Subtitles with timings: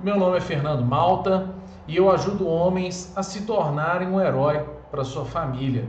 [0.00, 1.52] Meu nome é Fernando Malta
[1.88, 5.88] e eu ajudo homens a se tornarem um herói para sua família.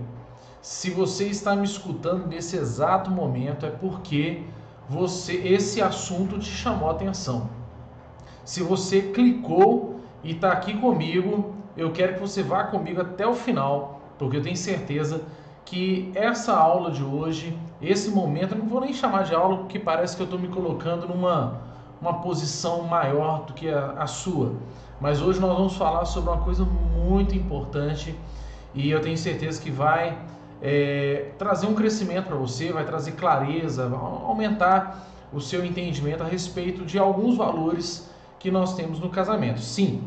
[0.63, 4.41] Se você está me escutando nesse exato momento é porque
[4.89, 7.51] você esse assunto te chamou a atenção.
[8.43, 13.35] Se você clicou e está aqui comigo, eu quero que você vá comigo até o
[13.35, 15.21] final, porque eu tenho certeza
[15.63, 19.77] que essa aula de hoje, esse momento, eu não vou nem chamar de aula porque
[19.77, 21.68] parece que eu estou me colocando numa
[22.01, 24.53] uma posição maior do que a, a sua.
[24.99, 28.17] Mas hoje nós vamos falar sobre uma coisa muito importante
[28.73, 30.17] e eu tenho certeza que vai
[30.61, 36.25] é, trazer um crescimento para você, vai trazer clareza, vai aumentar o seu entendimento a
[36.25, 39.59] respeito de alguns valores que nós temos no casamento.
[39.59, 40.03] Sim,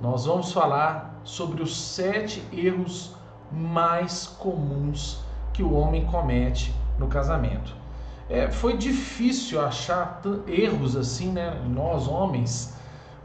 [0.00, 3.14] nós vamos falar sobre os sete erros
[3.50, 7.77] mais comuns que o homem comete no casamento.
[8.28, 11.60] É, foi difícil achar erros assim, né?
[11.66, 12.76] Nós homens,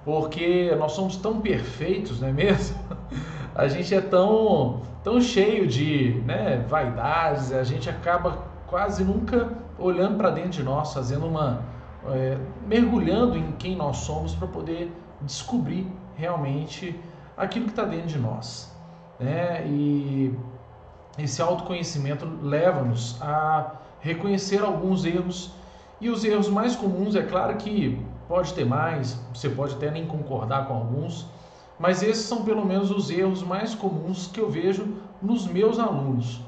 [0.05, 2.77] porque nós somos tão perfeitos, não é mesmo?
[3.55, 10.18] A gente é tão, tão cheio de né, vaidades, a gente acaba quase nunca olhando
[10.18, 11.62] para dentro de nós, fazendo uma.
[12.07, 16.99] É, mergulhando em quem nós somos para poder descobrir realmente
[17.38, 18.76] aquilo que está dentro de nós.
[19.20, 19.67] Né?
[19.67, 20.35] E
[21.20, 25.51] esse autoconhecimento leva-nos a reconhecer alguns erros
[25.99, 30.05] e os erros mais comuns, é claro que pode ter mais, você pode até nem
[30.05, 31.26] concordar com alguns,
[31.79, 36.41] mas esses são pelo menos os erros mais comuns que eu vejo nos meus alunos.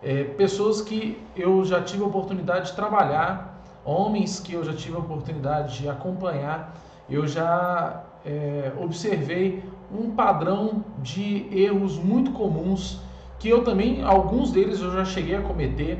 [0.00, 4.94] É, pessoas que eu já tive a oportunidade de trabalhar, homens que eu já tive
[4.94, 6.74] a oportunidade de acompanhar,
[7.10, 13.00] eu já é, observei um padrão de erros muito comuns
[13.40, 15.98] que eu também, alguns deles eu já cheguei a cometer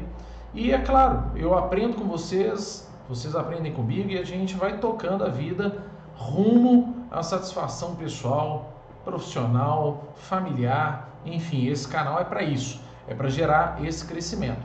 [0.54, 5.24] e é claro, eu aprendo com vocês, vocês aprendem comigo e a gente vai tocando
[5.24, 5.82] a vida
[6.14, 8.72] rumo à satisfação pessoal,
[9.04, 14.62] profissional, familiar, enfim, esse canal é para isso, é para gerar esse crescimento.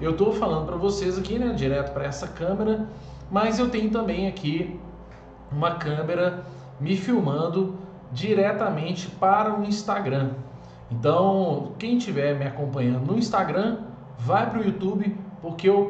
[0.00, 2.88] Eu estou falando para vocês aqui, né, direto para essa câmera,
[3.30, 4.78] mas eu tenho também aqui
[5.50, 6.44] uma câmera
[6.80, 7.76] me filmando
[8.12, 10.30] diretamente para o Instagram.
[10.90, 13.78] Então, quem estiver me acompanhando no Instagram,
[14.18, 15.88] vai para o YouTube, porque o,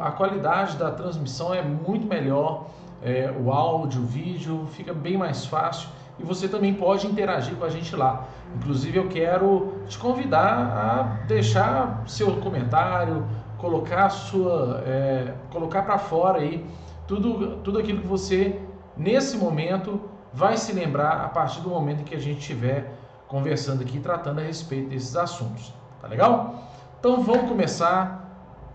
[0.00, 2.66] a qualidade da transmissão é muito melhor,
[3.02, 5.88] é, o áudio, o vídeo fica bem mais fácil
[6.18, 8.24] e você também pode interagir com a gente lá.
[8.54, 16.40] Inclusive eu quero te convidar a deixar seu comentário, colocar sua, é, colocar para fora
[16.40, 16.66] aí
[17.06, 18.60] tudo, tudo aquilo que você
[18.96, 20.00] nesse momento
[20.32, 22.92] vai se lembrar a partir do momento que a gente estiver
[23.26, 25.72] conversando aqui tratando a respeito desses assuntos.
[26.00, 26.64] Tá legal?
[26.98, 28.19] Então vamos começar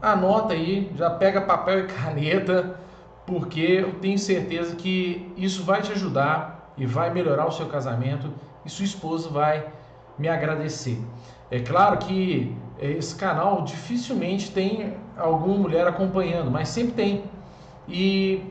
[0.01, 2.79] anota aí, já pega papel e caneta,
[3.25, 8.31] porque eu tenho certeza que isso vai te ajudar e vai melhorar o seu casamento
[8.65, 9.65] e sua esposa vai
[10.17, 10.99] me agradecer.
[11.49, 17.23] É claro que esse canal dificilmente tem alguma mulher acompanhando, mas sempre tem.
[17.87, 18.43] E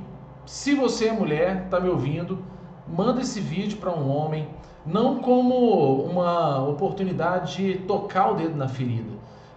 [0.47, 2.38] se você é mulher, está me ouvindo,
[2.87, 4.49] manda esse vídeo para um homem,
[4.87, 9.13] não como uma oportunidade de tocar o dedo na ferida,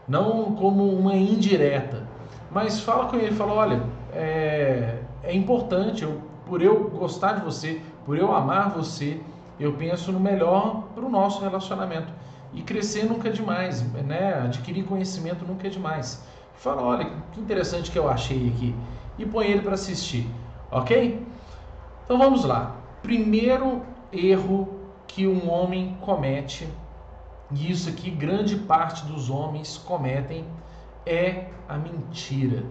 [0.08, 2.08] não como uma indireta,
[2.50, 7.82] mas fala com ele, fala, olha, é, é importante, eu, por eu gostar de você,
[8.06, 9.20] por eu amar você,
[9.60, 12.14] eu penso no melhor para o nosso relacionamento.
[12.54, 14.42] E crescer nunca é demais, né?
[14.46, 16.24] Adquirir conhecimento nunca é demais.
[16.56, 18.74] Fala, olha, que interessante que eu achei aqui.
[19.18, 20.28] E põe ele para assistir,
[20.72, 21.26] ok?
[22.06, 22.76] Então vamos lá.
[23.02, 23.82] Primeiro
[24.12, 24.70] erro
[25.06, 26.68] que um homem comete
[27.52, 30.46] e isso aqui grande parte dos homens cometem,
[31.06, 32.64] é a mentira.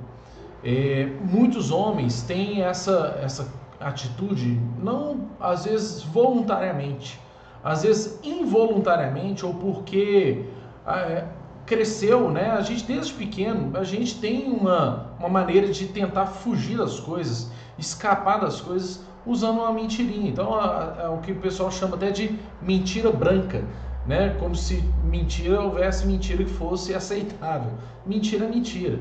[0.62, 3.50] É, muitos homens têm essa, essa
[3.81, 7.20] atitude, não às vezes voluntariamente,
[7.62, 10.44] às vezes involuntariamente ou porque
[10.86, 11.25] é,
[11.65, 12.50] cresceu, né?
[12.50, 17.50] A gente desde pequeno, a gente tem uma, uma maneira de tentar fugir das coisas,
[17.78, 20.31] escapar das coisas usando uma mentirinha.
[20.31, 20.54] Então,
[21.00, 23.65] é o que o pessoal chama até de mentira branca
[24.06, 24.36] né?
[24.38, 27.72] Como se mentira houvesse mentira que fosse aceitável.
[28.04, 29.00] Mentira é mentira.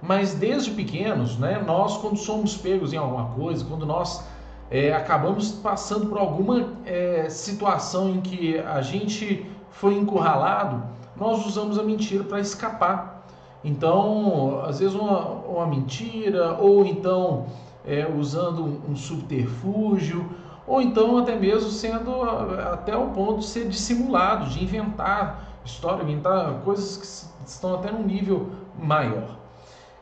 [0.00, 4.24] Mas desde pequenos, né, nós quando somos pegos em alguma coisa, quando nós
[4.70, 10.82] é, acabamos passando por alguma é, situação em que a gente foi encurralado,
[11.16, 13.26] nós usamos a mentira para escapar.
[13.64, 17.46] Então, às vezes uma, uma mentira, ou então
[17.84, 20.28] é, usando um subterfúgio,
[20.68, 26.60] ou então até mesmo sendo até o ponto de ser dissimulado, de inventar história, inventar
[26.64, 29.36] coisas que estão até num nível maior.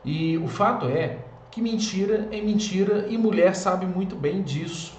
[0.03, 1.19] E o fato é
[1.51, 4.93] que mentira é mentira e mulher sabe muito bem disso.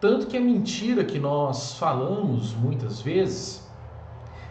[0.00, 3.68] Tanto que a mentira que nós falamos muitas vezes,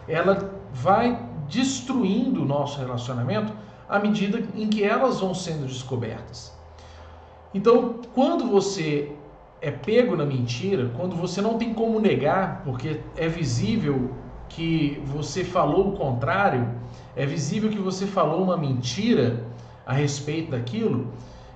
[0.06, 1.18] ela vai
[1.48, 3.52] destruindo o nosso relacionamento
[3.88, 6.52] à medida em que elas vão sendo descobertas.
[7.54, 9.16] Então, quando você
[9.60, 14.12] é pego na mentira, quando você não tem como negar, porque é visível
[14.48, 16.68] que você falou o contrário,
[17.16, 19.44] é visível que você falou uma mentira
[19.84, 21.12] a respeito daquilo,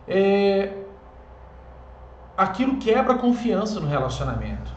[0.07, 0.73] é...
[2.37, 4.73] aquilo quebra a confiança no relacionamento.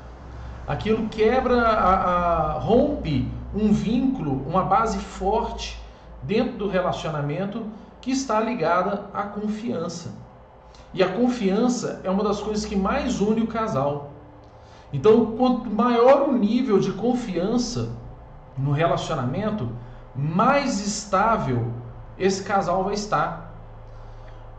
[0.68, 5.80] Aquilo quebra, a, a, rompe um vínculo, uma base forte
[6.24, 7.68] dentro do relacionamento
[8.02, 10.25] que está ligada à confiança.
[10.94, 14.12] E a confiança é uma das coisas que mais une o casal.
[14.94, 17.90] Então, quanto maior o nível de confiança
[18.58, 19.70] no relacionamento,
[20.16, 21.74] mais estável
[22.18, 23.54] esse casal vai estar.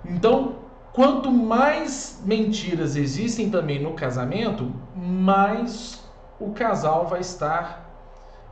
[0.04, 0.56] Então,
[0.92, 6.02] quanto mais mentiras existem também no casamento, mais
[6.38, 7.90] o casal vai estar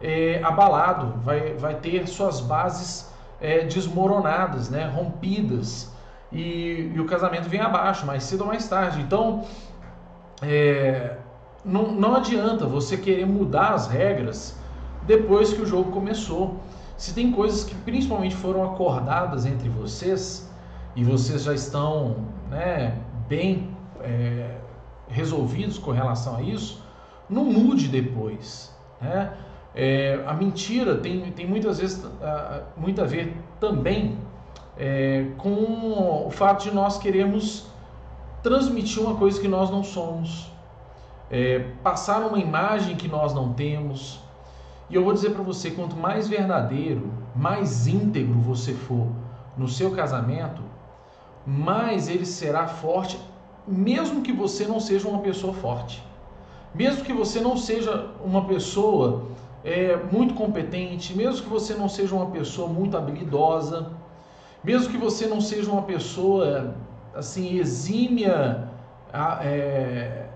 [0.00, 5.93] é, abalado, vai, vai ter suas bases é, desmoronadas, né, rompidas,
[6.34, 9.00] e, e, o casamento vem abaixo, mais cedo ou mais tarde.
[9.00, 9.44] Então,
[10.42, 11.16] é,
[11.64, 14.58] não, não adianta você querer mudar as regras
[15.02, 16.56] depois que o jogo começou.
[16.96, 20.50] Se tem coisas que principalmente foram acordadas entre vocês
[20.96, 22.16] e vocês já estão
[22.50, 22.98] né,
[23.28, 23.70] bem
[24.00, 24.56] é,
[25.08, 26.82] resolvidos com relação a isso,
[27.30, 28.74] não mude depois.
[29.00, 29.32] Né?
[29.74, 32.04] É, a mentira tem, tem muitas vezes
[32.76, 34.18] muito a ver também
[34.76, 37.66] é, com o fato de nós queremos
[38.42, 40.50] transmitir uma coisa que nós não somos,
[41.30, 44.20] é, passar uma imagem que nós não temos.
[44.90, 49.06] E eu vou dizer para você: quanto mais verdadeiro, mais íntegro você for
[49.56, 50.62] no seu casamento,
[51.46, 53.18] mais ele será forte,
[53.66, 56.02] mesmo que você não seja uma pessoa forte,
[56.74, 59.26] mesmo que você não seja uma pessoa
[59.64, 63.90] é, muito competente, mesmo que você não seja uma pessoa muito habilidosa,
[64.64, 66.74] mesmo que você não seja uma pessoa
[67.14, 68.68] assim exímia,
[69.42, 70.26] é,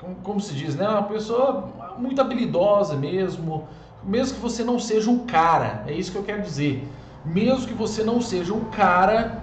[0.00, 0.88] como, como, se diz, né?
[0.88, 3.68] Uma pessoa muito habilidosa mesmo,
[4.02, 6.88] mesmo que você não seja um cara, é isso que eu quero dizer.
[7.24, 9.42] Mesmo que você não seja um cara,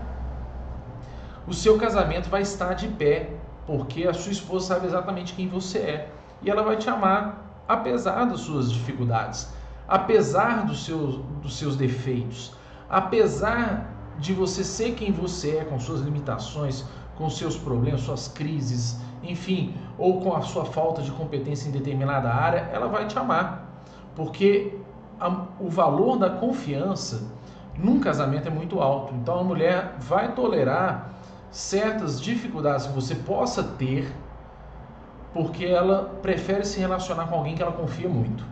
[1.48, 3.30] o seu casamento vai estar de pé,
[3.68, 6.10] porque a sua esposa sabe exatamente quem você é
[6.42, 9.50] e ela vai te amar apesar das suas dificuldades,
[9.88, 12.54] apesar dos seus, dos seus defeitos,
[12.96, 16.86] apesar de você ser quem você é, com suas limitações,
[17.18, 22.34] com seus problemas, suas crises, enfim, ou com a sua falta de competência em determinada
[22.34, 23.68] área, ela vai te amar.
[24.16, 24.78] Porque
[25.20, 25.28] a,
[25.60, 27.22] o valor da confiança
[27.78, 29.14] num casamento é muito alto.
[29.14, 31.10] Então a mulher vai tolerar
[31.52, 34.10] certas dificuldades que você possa ter
[35.34, 38.46] porque ela prefere se relacionar com alguém que ela confia muito.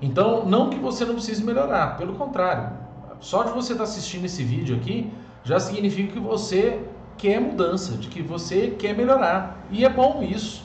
[0.00, 2.89] Então, não que você não precise melhorar, pelo contrário.
[3.20, 5.12] Só de você estar assistindo esse vídeo aqui
[5.44, 6.82] já significa que você
[7.16, 9.58] quer mudança, de que você quer melhorar.
[9.70, 10.64] E é bom isso.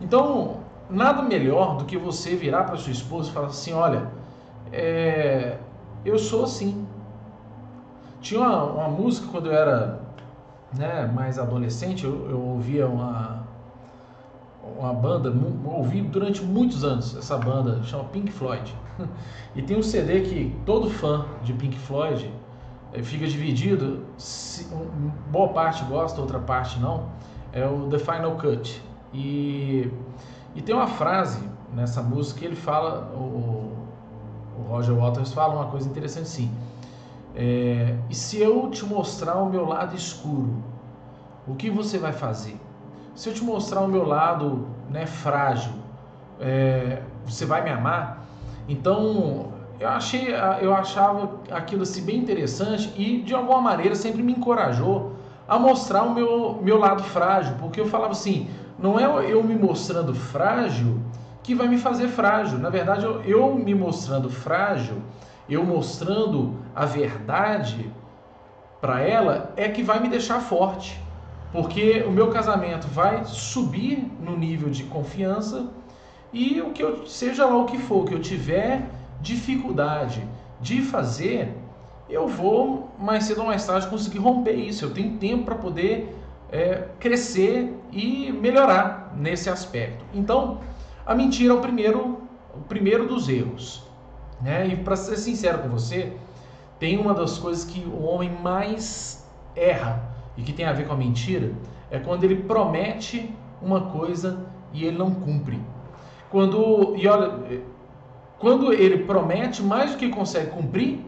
[0.00, 0.58] Então,
[0.88, 4.10] nada melhor do que você virar para sua esposa e falar assim: olha,
[4.70, 5.58] é,
[6.04, 6.86] eu sou assim.
[8.20, 10.00] Tinha uma, uma, música quando eu era
[10.76, 13.46] né, mais adolescente, eu, eu ouvia uma,
[14.78, 15.32] uma banda,
[15.64, 18.74] ouvi durante muitos anos essa banda, chama Pink Floyd.
[19.54, 22.30] E tem um CD que todo fã de Pink Floyd
[22.92, 24.66] eh, fica dividido, se,
[25.30, 27.08] boa parte gosta, outra parte não,
[27.52, 28.82] é o The Final Cut.
[29.12, 29.90] E,
[30.54, 31.40] e tem uma frase
[31.72, 33.72] nessa música que ele fala, o,
[34.58, 36.50] o Roger Waters fala uma coisa interessante sim.
[37.36, 40.62] É, e se eu te mostrar o meu lado escuro,
[41.46, 42.56] o que você vai fazer?
[43.14, 45.72] Se eu te mostrar o meu lado né, frágil,
[46.40, 48.23] é, você vai me amar?
[48.68, 54.32] Então, eu achei, eu achava aquilo assim bem interessante e de alguma maneira sempre me
[54.32, 55.12] encorajou
[55.46, 59.54] a mostrar o meu, meu lado frágil, porque eu falava assim, não é eu me
[59.54, 61.00] mostrando frágil
[61.42, 62.58] que vai me fazer frágil.
[62.58, 65.02] Na verdade, eu, eu me mostrando frágil,
[65.48, 67.92] eu mostrando a verdade
[68.80, 71.04] para ela é que vai me deixar forte
[71.54, 75.68] porque o meu casamento vai subir no nível de confiança
[76.34, 80.26] e o que eu seja lá o que for que eu tiver dificuldade
[80.60, 81.54] de fazer,
[82.10, 84.84] eu vou mais cedo ou mais tarde conseguir romper isso.
[84.84, 86.14] Eu tenho tempo para poder
[86.50, 90.04] é, crescer e melhorar nesse aspecto.
[90.12, 90.60] Então,
[91.06, 92.22] a mentira é o primeiro,
[92.52, 93.84] o primeiro dos erros.
[94.42, 94.66] Né?
[94.66, 96.12] E para ser sincero com você,
[96.80, 99.24] tem uma das coisas que o homem mais
[99.54, 100.02] erra
[100.36, 101.52] e que tem a ver com a mentira,
[101.90, 105.60] é quando ele promete uma coisa e ele não cumpre.
[106.34, 107.62] Quando e olha,
[108.40, 110.98] quando ele promete mais do que consegue cumprir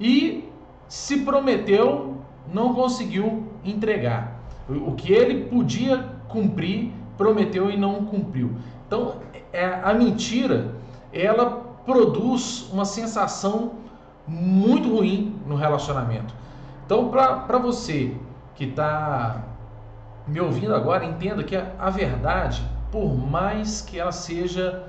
[0.00, 0.50] e
[0.88, 2.16] se prometeu
[2.52, 4.40] não conseguiu entregar.
[4.68, 8.50] O que ele podia cumprir, prometeu e não cumpriu.
[8.84, 9.18] Então,
[9.52, 10.74] é, a mentira,
[11.12, 13.74] ela produz uma sensação
[14.26, 16.34] muito ruim no relacionamento.
[16.84, 18.12] Então, para você
[18.56, 19.40] que está
[20.26, 24.88] me ouvindo agora, entenda que a, a, verdade, por mais que ela seja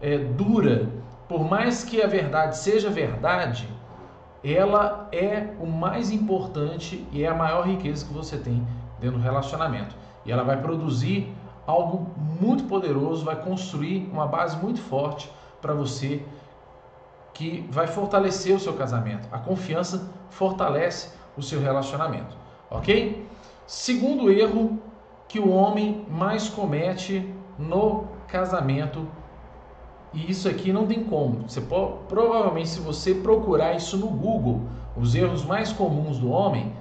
[0.00, 0.88] é, dura,
[1.28, 3.68] por mais que a verdade seja verdade,
[4.42, 8.66] ela é o mais importante e é a maior riqueza que você tem
[9.00, 9.96] dentro do relacionamento.
[10.24, 11.34] E ela vai produzir
[11.66, 15.30] algo muito poderoso, vai construir uma base muito forte
[15.62, 16.22] para você
[17.32, 19.26] que vai fortalecer o seu casamento.
[19.32, 22.36] A confiança fortalece o seu relacionamento,
[22.70, 23.26] ok?
[23.66, 24.78] Segundo erro
[25.28, 29.06] que o homem mais comete no casamento,
[30.12, 31.48] e isso aqui não tem como.
[31.48, 34.62] Você pode, provavelmente, se você procurar isso no Google,
[34.96, 36.72] os erros mais comuns do homem,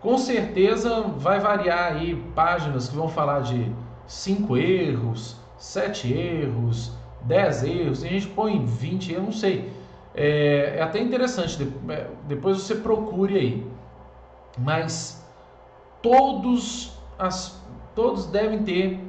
[0.00, 3.72] com certeza vai variar aí páginas que vão falar de
[4.06, 6.92] cinco erros, sete erros,
[7.22, 9.72] dez erros, a gente põe 20, eu não sei.
[10.14, 13.66] É, é até interessante, é, depois você procure aí.
[14.58, 15.24] Mas
[16.02, 17.60] todos, as,
[17.94, 19.00] todos devem ter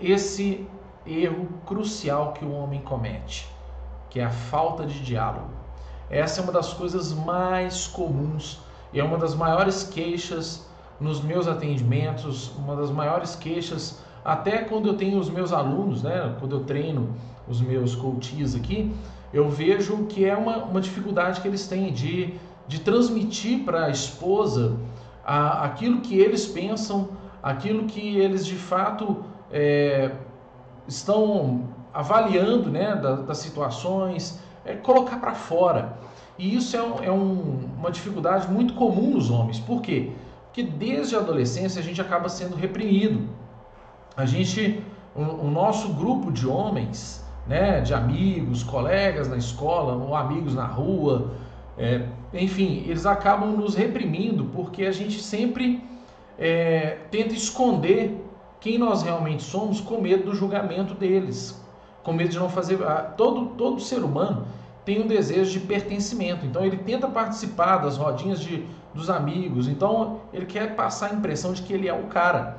[0.00, 0.66] esse
[1.06, 3.48] erro crucial que o homem comete,
[4.10, 5.50] que é a falta de diálogo.
[6.10, 8.60] Essa é uma das coisas mais comuns
[8.92, 10.66] e é uma das maiores queixas
[11.00, 16.34] nos meus atendimentos, uma das maiores queixas até quando eu tenho os meus alunos, né,
[16.40, 17.14] quando eu treino
[17.46, 18.94] os meus coaches aqui,
[19.32, 22.34] eu vejo que é uma, uma dificuldade que eles têm de,
[22.66, 24.76] de transmitir para a esposa
[25.24, 27.08] a, aquilo que eles pensam,
[27.44, 29.22] aquilo que eles de fato
[29.52, 30.12] é,
[30.88, 35.98] estão avaliando né, das, das situações, é, colocar para fora.
[36.38, 39.60] E isso é, um, é um, uma dificuldade muito comum nos homens.
[39.60, 40.12] Por quê?
[40.46, 43.28] Porque desde a adolescência a gente acaba sendo reprimido
[44.16, 44.82] a gente,
[45.14, 50.64] o, o nosso grupo de homens, né, de amigos, colegas na escola, ou amigos na
[50.64, 51.32] rua,
[51.76, 55.84] é, enfim, eles acabam nos reprimindo porque a gente sempre
[56.38, 58.20] é, tenta esconder
[58.60, 61.62] quem nós realmente somos com medo do julgamento deles,
[62.02, 62.78] com medo de não fazer.
[63.16, 64.46] Todo, todo ser humano
[64.84, 70.20] tem um desejo de pertencimento, então ele tenta participar das rodinhas de, dos amigos, então
[70.32, 72.58] ele quer passar a impressão de que ele é o cara.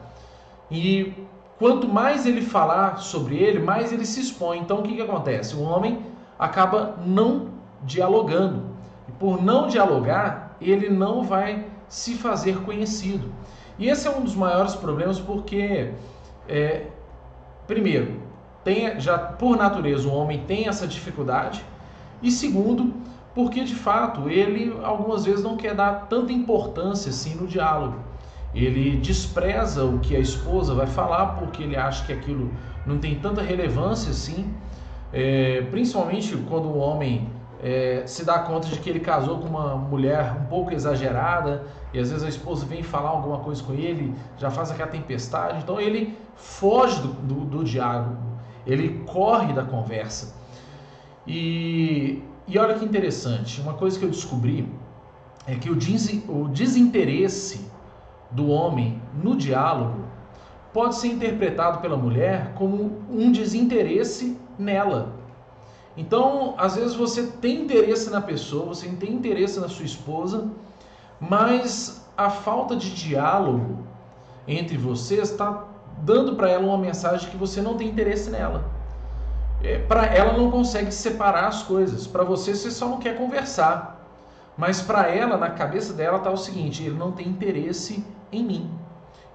[0.69, 1.13] E
[1.59, 4.59] quanto mais ele falar sobre ele, mais ele se expõe.
[4.59, 5.55] Então o que, que acontece?
[5.55, 5.99] O homem
[6.37, 7.49] acaba não
[7.83, 8.63] dialogando.
[9.07, 13.31] E por não dialogar, ele não vai se fazer conhecido.
[13.77, 15.91] E esse é um dos maiores problemas porque,
[16.47, 16.87] é,
[17.67, 18.21] primeiro,
[18.63, 21.63] tem, já por natureza o homem tem essa dificuldade,
[22.21, 22.93] e segundo,
[23.33, 27.99] porque de fato ele algumas vezes não quer dar tanta importância assim no diálogo.
[28.53, 32.49] Ele despreza o que a esposa vai falar porque ele acha que aquilo
[32.85, 34.49] não tem tanta relevância assim,
[35.11, 37.29] é, principalmente quando o homem
[37.61, 41.63] é, se dá conta de que ele casou com uma mulher um pouco exagerada
[41.95, 45.59] e às vezes a esposa vem falar alguma coisa com ele, já faz aquela tempestade,
[45.63, 48.17] então ele foge do, do, do diálogo,
[48.67, 50.35] ele corre da conversa.
[51.25, 54.69] E, e olha que interessante, uma coisa que eu descobri
[55.47, 57.65] é que o, des, o desinteresse
[58.29, 60.03] do homem no diálogo
[60.73, 65.13] pode ser interpretado pela mulher como um desinteresse nela.
[65.95, 70.51] Então, às vezes você tem interesse na pessoa, você tem interesse na sua esposa,
[71.29, 73.83] mas a falta de diálogo
[74.47, 75.65] entre vocês está
[75.99, 78.63] dando para ela uma mensagem que você não tem interesse nela.
[79.63, 82.05] É, para ela não consegue separar as coisas.
[82.05, 83.95] Para você, você só não quer conversar.
[84.57, 88.71] Mas para ela, na cabeça dela, está o seguinte: ele não tem interesse em mim.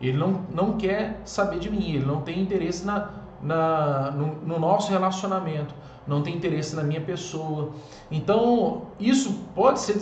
[0.00, 3.10] Ele não, não quer saber de mim, ele não tem interesse na,
[3.42, 5.74] na, no, no nosso relacionamento,
[6.06, 7.70] não tem interesse na minha pessoa.
[8.10, 9.98] Então, isso pode ser,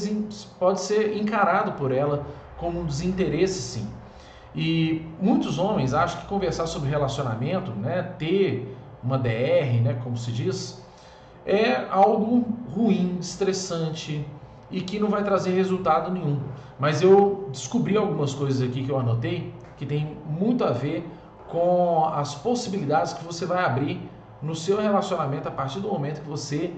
[0.58, 2.26] pode ser encarado por ela
[2.56, 3.88] como um desinteresse, sim.
[4.54, 10.32] E muitos homens acham que conversar sobre relacionamento, né, ter uma DR, né, como se
[10.32, 10.82] diz,
[11.46, 14.26] é algo ruim, estressante
[14.70, 16.40] e que não vai trazer resultado nenhum.
[16.78, 21.08] Mas eu descobri algumas coisas aqui que eu anotei que tem muito a ver
[21.48, 24.00] com as possibilidades que você vai abrir
[24.40, 26.74] no seu relacionamento a partir do momento que você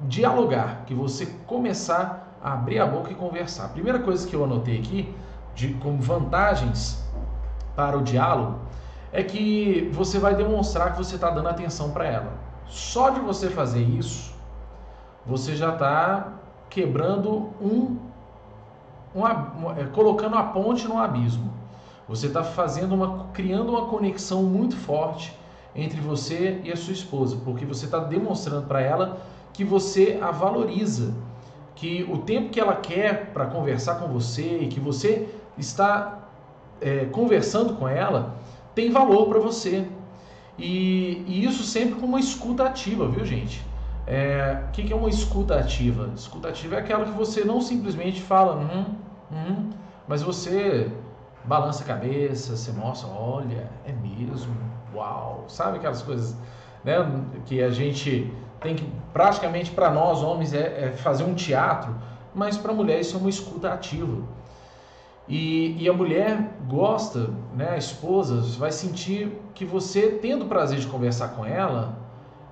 [0.00, 3.66] dialogar, que você começar a abrir a boca e conversar.
[3.66, 5.14] A primeira coisa que eu anotei aqui,
[5.54, 7.04] de, como vantagens
[7.76, 8.58] para o diálogo,
[9.12, 12.32] é que você vai demonstrar que você está dando atenção para ela.
[12.66, 14.34] Só de você fazer isso,
[15.24, 16.32] você já está
[16.68, 17.98] quebrando um,
[19.14, 19.26] um,
[19.76, 21.52] é, colocando a ponte no abismo.
[22.08, 25.38] Você está fazendo uma, criando uma conexão muito forte
[25.74, 29.20] entre você e a sua esposa, porque você está demonstrando para ela
[29.52, 31.14] que você a valoriza,
[31.74, 36.28] que o tempo que ela quer para conversar com você e que você está
[36.80, 38.36] é, conversando com ela
[38.74, 39.86] tem valor para você.
[40.58, 43.64] E, e, isso sempre com uma escuta ativa, viu, gente?
[44.06, 46.10] É, o que, é uma escuta ativa?
[46.14, 48.84] Escuta ativa é aquela que você não simplesmente fala, hum,
[49.32, 49.70] hum,
[50.06, 50.90] mas você
[51.44, 54.54] balança a cabeça, você mostra, olha, é mesmo,
[54.94, 56.36] uau, sabe aquelas coisas
[56.84, 56.94] né,
[57.46, 61.94] que a gente tem que, praticamente para nós homens, é, é, fazer um teatro,
[62.34, 64.22] mas para a mulher isso é uma escuta ativa.
[65.28, 70.78] E, e, a mulher gosta, né, a esposa vai sentir que você, tendo o prazer
[70.78, 71.96] de conversar com ela,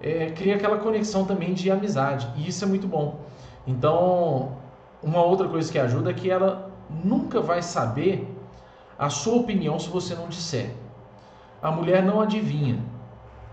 [0.01, 3.21] é, cria aquela conexão também de amizade, e isso é muito bom.
[3.67, 4.57] Então,
[5.03, 6.71] uma outra coisa que ajuda é que ela
[7.05, 8.27] nunca vai saber
[8.99, 10.75] a sua opinião se você não disser.
[11.63, 12.79] A mulher não adivinha,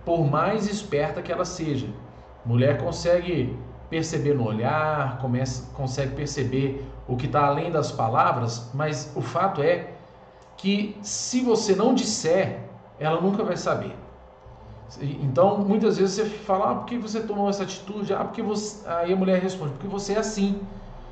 [0.06, 1.88] por mais esperta que ela seja.
[2.46, 3.58] Mulher consegue
[3.90, 9.62] perceber no olhar, começa, consegue perceber o que está além das palavras, mas o fato
[9.62, 9.94] é
[10.56, 12.62] que se você não disser,
[13.00, 13.96] ela nunca vai saber.
[15.02, 18.14] Então, muitas vezes você fala, ah, por que você tomou essa atitude?
[18.14, 18.88] Ah, porque você...
[18.88, 20.62] Aí a mulher responde, porque você é assim.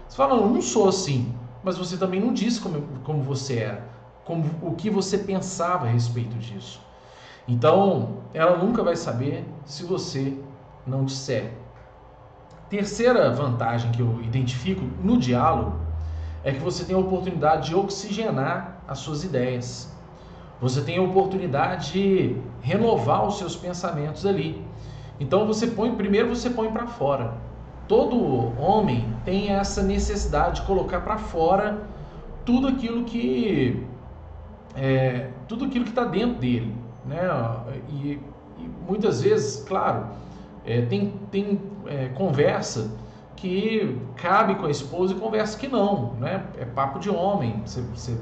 [0.07, 1.33] Você fala, não, não sou assim.
[1.61, 3.83] Mas você também não disse como, como você era,
[4.23, 6.84] como, o que você pensava a respeito disso.
[7.47, 10.37] Então, ela nunca vai saber se você
[10.85, 11.53] não disser.
[12.69, 15.75] Terceira vantagem que eu identifico no diálogo
[16.43, 19.93] é que você tem a oportunidade de oxigenar as suas ideias.
[20.61, 24.65] Você tem a oportunidade de renovar os seus pensamentos ali.
[25.19, 27.33] Então você põe, primeiro você põe para fora.
[27.87, 31.83] Todo homem tem essa necessidade de colocar para fora
[32.43, 33.85] tudo aquilo que
[34.75, 37.19] é, tudo aquilo que está dentro dele, né?
[37.89, 38.19] E,
[38.57, 40.07] e muitas vezes, claro,
[40.65, 42.91] é, tem, tem é, conversa
[43.35, 46.45] que cabe com a esposa e conversa que não, né?
[46.57, 47.61] É papo de homem.
[47.65, 48.17] Você, você,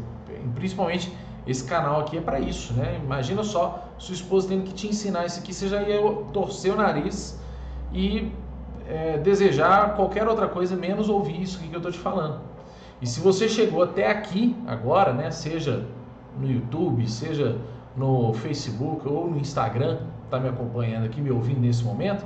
[0.56, 1.16] principalmente
[1.46, 3.00] esse canal aqui é para isso, né?
[3.04, 6.76] Imagina só sua esposa tendo que te ensinar isso aqui, você já ia torcer o
[6.76, 7.40] nariz
[7.94, 8.32] e
[8.88, 12.42] é, desejar qualquer outra coisa menos ouvir isso que eu estou te falando.
[13.02, 15.30] E se você chegou até aqui agora, né?
[15.32, 15.86] Seja
[16.40, 17.58] no YouTube, seja
[17.96, 22.26] no Facebook ou no Instagram, está me acompanhando aqui, me ouvindo nesse momento,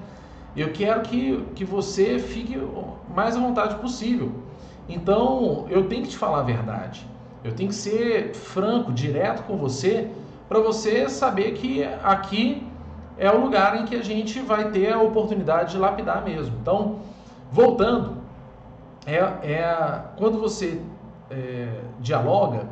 [0.55, 2.57] eu quero que, que você fique
[3.13, 4.31] mais à vontade possível.
[4.89, 7.05] Então, eu tenho que te falar a verdade.
[7.43, 10.09] Eu tenho que ser franco, direto com você,
[10.47, 12.65] para você saber que aqui
[13.17, 16.55] é o lugar em que a gente vai ter a oportunidade de lapidar mesmo.
[16.61, 16.99] Então,
[17.51, 18.17] voltando,
[19.05, 20.81] é, é quando você
[21.29, 22.67] é, dialoga,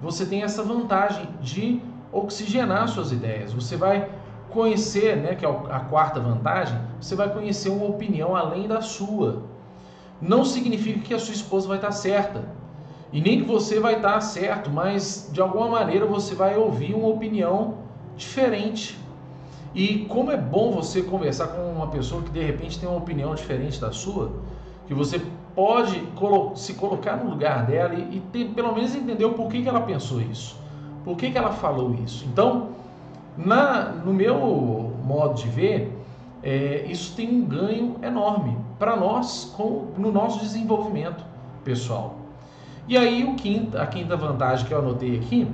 [0.00, 1.80] você tem essa vantagem de
[2.14, 3.52] oxigenar suas ideias.
[3.52, 4.08] Você vai
[4.50, 9.42] conhecer, né, que é a quarta vantagem, você vai conhecer uma opinião além da sua.
[10.22, 12.44] Não significa que a sua esposa vai estar certa.
[13.12, 17.08] E nem que você vai estar certo, mas de alguma maneira você vai ouvir uma
[17.08, 17.78] opinião
[18.16, 18.98] diferente.
[19.74, 23.34] E como é bom você conversar com uma pessoa que de repente tem uma opinião
[23.34, 24.32] diferente da sua,
[24.86, 25.20] que você
[25.54, 26.00] pode
[26.56, 30.20] se colocar no lugar dela e, ter, pelo menos entender o porquê que ela pensou
[30.20, 30.63] isso.
[31.04, 32.24] Por que, que ela falou isso?
[32.26, 32.70] Então,
[33.36, 35.92] na, no meu modo de ver,
[36.42, 41.24] é, isso tem um ganho enorme para nós com, no nosso desenvolvimento
[41.64, 42.16] pessoal.
[42.86, 45.48] E aí o quinta, a quinta vantagem que eu anotei aqui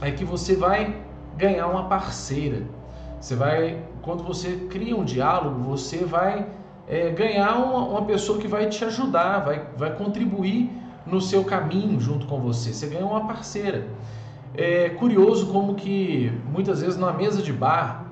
[0.00, 0.96] é que você vai
[1.36, 2.62] ganhar uma parceira.
[3.20, 6.46] Você vai, quando você cria um diálogo, você vai
[6.88, 10.70] é, ganhar uma, uma, pessoa que vai te ajudar, vai, vai contribuir
[11.06, 12.72] no seu caminho junto com você.
[12.72, 13.86] Você ganha uma parceira.
[14.54, 18.04] É curioso como que muitas vezes numa mesa de bar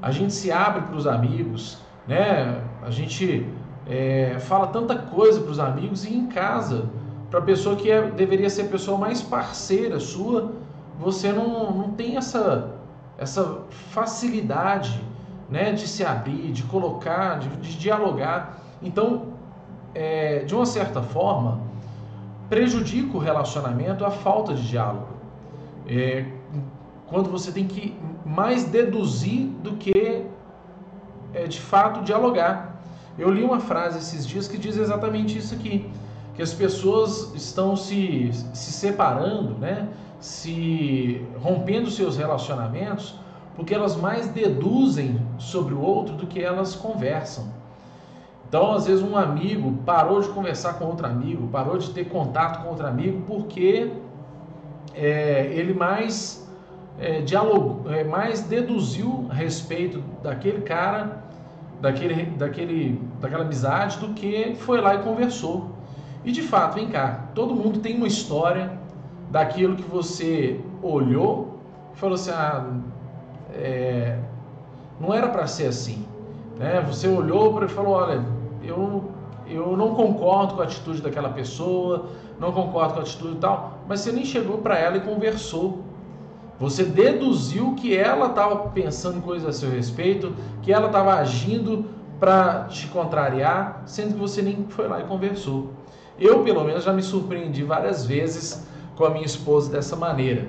[0.00, 1.78] a gente se abre para os amigos,
[2.08, 2.60] né?
[2.82, 3.46] A gente
[3.86, 6.86] é, fala tanta coisa para os amigos e em casa,
[7.30, 10.52] para a pessoa que é, deveria ser a pessoa mais parceira sua,
[10.98, 12.74] você não, não tem essa,
[13.16, 15.00] essa facilidade
[15.48, 18.58] né, de se abrir, de colocar, de, de dialogar.
[18.82, 19.28] Então,
[19.94, 21.60] é, de uma certa forma,
[22.48, 25.11] prejudica o relacionamento a falta de diálogo.
[25.88, 26.26] É,
[27.06, 30.26] quando você tem que mais deduzir do que
[31.34, 32.80] é, de fato dialogar.
[33.18, 35.90] Eu li uma frase esses dias que diz exatamente isso aqui,
[36.34, 39.88] que as pessoas estão se, se separando, né?
[40.18, 43.16] se rompendo seus relacionamentos
[43.54, 47.44] porque elas mais deduzem sobre o outro do que elas conversam.
[48.48, 52.62] Então, às vezes, um amigo parou de conversar com outro amigo, parou de ter contato
[52.62, 53.90] com outro amigo, porque
[54.94, 56.46] é, ele mais
[56.98, 61.24] é, dialogou, é, mais deduziu a respeito daquele cara,
[61.80, 65.70] daquele, daquele, daquela amizade, do que foi lá e conversou.
[66.24, 68.78] E de fato, vem cá, todo mundo tem uma história
[69.30, 71.58] daquilo que você olhou
[71.94, 72.66] e falou assim: ah,
[73.54, 74.18] é,
[75.00, 76.06] não era para ser assim.
[76.58, 76.80] Né?
[76.86, 78.24] Você olhou para e falou: olha,
[78.62, 79.10] eu,
[79.46, 83.71] eu não concordo com a atitude daquela pessoa, não concordo com a atitude e tal,
[83.88, 85.82] mas você nem chegou para ela e conversou.
[86.58, 91.86] Você deduziu que ela estava pensando coisas a seu respeito, que ela estava agindo
[92.20, 95.70] para te contrariar, sendo que você nem foi lá e conversou.
[96.18, 98.64] Eu, pelo menos, já me surpreendi várias vezes
[98.94, 100.46] com a minha esposa dessa maneira.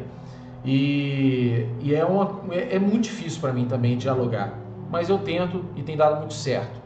[0.64, 4.54] E, e é, uma, é, é muito difícil para mim também dialogar,
[4.90, 6.80] mas eu tento e tem dado muito certo.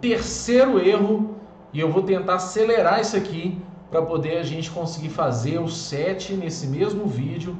[0.00, 1.36] Terceiro erro,
[1.72, 3.60] e eu vou tentar acelerar isso aqui
[3.92, 7.54] para poder a gente conseguir fazer o 7 nesse mesmo vídeo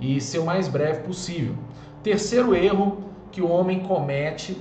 [0.00, 1.54] e ser o mais breve possível.
[2.02, 4.58] Terceiro erro que o homem comete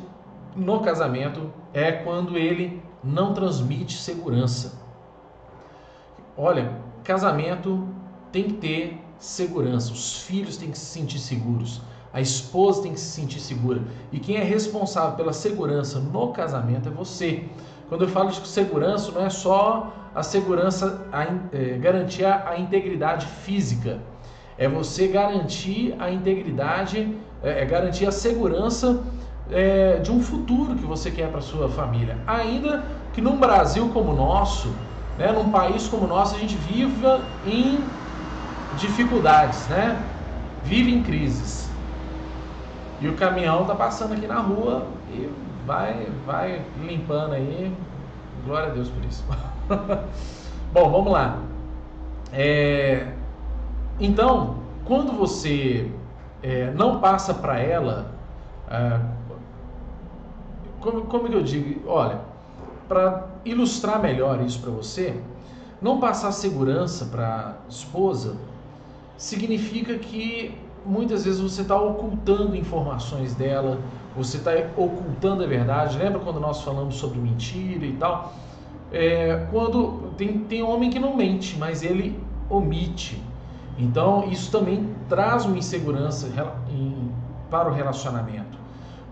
[0.54, 4.82] no casamento é quando ele não transmite segurança.
[6.36, 7.88] Olha, casamento
[8.30, 13.00] tem que ter segurança, os filhos têm que se sentir seguros, a esposa tem que
[13.00, 13.82] se sentir segura.
[14.12, 17.46] E quem é responsável pela segurança no casamento é você.
[17.88, 21.26] Quando eu falo de segurança, não é só a segurança, a,
[21.56, 24.00] é, garantir a, integridade física.
[24.58, 29.04] É você garantir a integridade, é, é garantir a segurança
[29.52, 32.18] é, de um futuro que você quer para sua família.
[32.26, 34.74] Ainda que num Brasil como o nosso,
[35.20, 37.78] né, num país como o nosso, a gente viva em
[38.72, 40.04] dificuldades, né?
[40.64, 41.70] Vive em crises.
[43.00, 45.30] E o caminhão tá passando aqui na rua e
[45.64, 47.72] vai, vai limpando aí.
[48.48, 49.26] Glória a Deus por isso.
[50.72, 51.42] Bom, vamos lá.
[52.32, 53.12] É,
[54.00, 55.92] então, quando você
[56.42, 58.10] é, não passa para ela,
[58.70, 59.02] é,
[60.80, 61.90] como, como que eu digo?
[61.90, 62.22] Olha,
[62.88, 65.20] para ilustrar melhor isso para você,
[65.82, 68.38] não passar segurança para esposa
[69.18, 73.80] significa que muitas vezes você está ocultando informações dela,
[74.16, 75.98] você está ocultando a verdade.
[75.98, 78.34] Lembra quando nós falamos sobre mentira e tal?
[78.92, 82.20] É, quando tem, tem homem que não mente, mas ele
[82.50, 83.22] omite.
[83.78, 86.28] Então isso também traz uma insegurança
[86.70, 87.12] em,
[87.50, 88.58] para o relacionamento.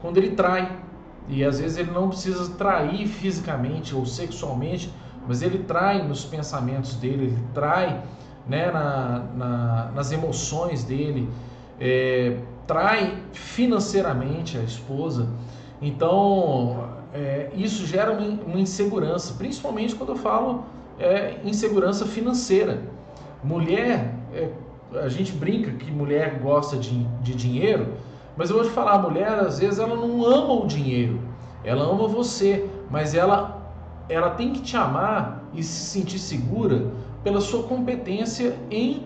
[0.01, 0.79] Quando ele trai,
[1.27, 4.91] e às vezes ele não precisa trair fisicamente ou sexualmente,
[5.27, 8.01] mas ele trai nos pensamentos dele, ele trai
[8.47, 11.29] né, na, na, nas emoções dele,
[11.79, 15.27] é, trai financeiramente a esposa.
[15.81, 20.63] Então, é, isso gera uma, insegurança, principalmente quando eu falo
[20.99, 22.81] é, insegurança financeira.
[23.43, 24.49] Mulher, é,
[24.95, 27.93] a gente brinca que mulher gosta de, de dinheiro,
[28.37, 31.19] mas eu vou te falar, a mulher às vezes ela não ama o dinheiro,
[31.63, 33.71] ela ama você, mas ela,
[34.09, 36.91] ela tem que te amar e se sentir segura
[37.23, 39.03] pela sua competência em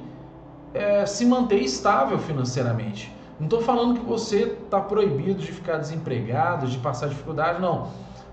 [0.74, 3.14] é, se manter estável financeiramente.
[3.40, 7.88] Não estou falando que você está proibido de ficar desempregado, de passar dificuldade, não.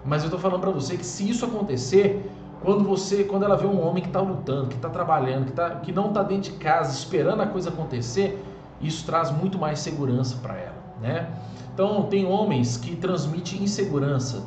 [0.04, 2.28] Mas eu estou falando para você que se isso acontecer,
[2.62, 5.70] quando você, quando ela vê um homem que está lutando, que está trabalhando, que, tá,
[5.76, 8.42] que não está dentro de casa esperando a coisa acontecer,
[8.80, 11.28] isso traz muito mais segurança para ela, né?
[11.72, 14.42] Então tem homens que transmitem insegurança,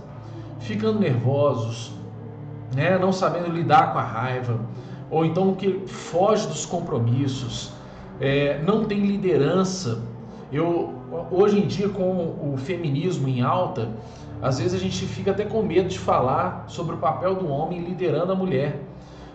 [0.60, 1.91] ficando nervosos,
[2.75, 2.97] né?
[2.97, 4.60] Não sabendo lidar com a raiva,
[5.10, 7.71] ou então que foge dos compromissos,
[8.19, 10.01] é, não tem liderança.
[10.51, 10.93] Eu
[11.32, 13.89] hoje em dia com o feminismo em alta,
[14.41, 17.82] às vezes a gente fica até com medo de falar sobre o papel do homem
[17.82, 18.79] liderando a mulher.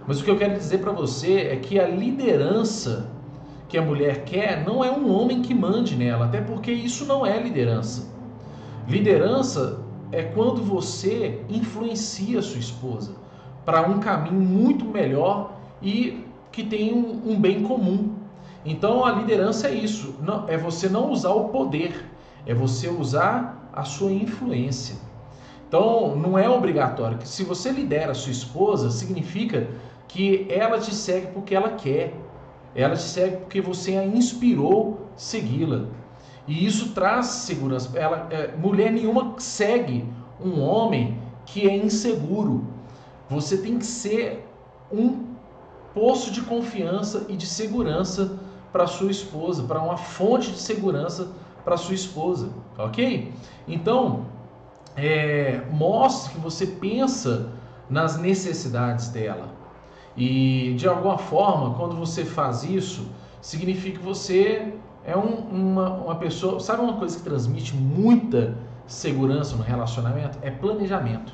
[0.07, 3.11] Mas o que eu quero dizer para você é que a liderança
[3.69, 7.27] que a mulher quer não é um homem que mande nela, até porque isso não
[7.27, 8.13] é liderança.
[8.87, 9.81] Liderança
[10.13, 13.13] é quando você influencia a sua esposa
[13.65, 18.14] para um caminho muito melhor e que tem um, um bem comum.
[18.65, 22.05] Então a liderança é isso, não, é você não usar o poder,
[22.47, 24.97] é você usar a sua influência.
[25.69, 29.69] Então não é obrigatório se você lidera a sua esposa, significa
[30.09, 32.15] que ela te segue porque ela quer.
[32.75, 35.87] Ela te segue porque você a inspirou segui-la.
[36.47, 37.97] E isso traz segurança.
[37.99, 40.05] Ela, é, mulher nenhuma segue
[40.41, 42.65] um homem que é inseguro.
[43.29, 44.47] Você tem que ser
[44.93, 45.25] um
[45.95, 48.39] poço de confiança e de segurança
[48.75, 51.29] para sua esposa, para uma fonte de segurança
[51.65, 53.33] para sua esposa, ok?
[53.69, 54.27] Então,
[54.97, 57.53] é, mostre que você pensa
[57.89, 59.47] nas necessidades dela.
[60.17, 63.07] E de alguma forma, quando você faz isso,
[63.41, 66.59] significa que você é um, uma, uma pessoa.
[66.59, 68.57] Sabe uma coisa que transmite muita
[68.89, 70.37] segurança no relacionamento?
[70.43, 71.33] É planejamento.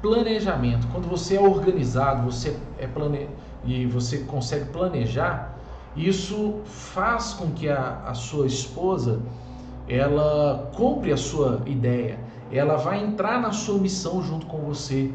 [0.00, 0.86] Planejamento.
[0.92, 3.28] Quando você é organizado, você é plane...
[3.64, 5.51] e você consegue planejar,
[5.96, 9.20] isso faz com que a, a sua esposa
[9.88, 12.18] ela compre a sua ideia,
[12.50, 15.12] ela vai entrar na sua missão junto com você.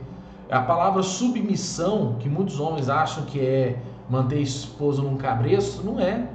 [0.49, 5.99] A palavra submissão, que muitos homens acham que é manter a esposa num cabresto, não
[5.99, 6.29] é.